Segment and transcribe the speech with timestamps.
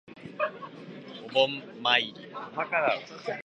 [1.29, 2.15] お墓参り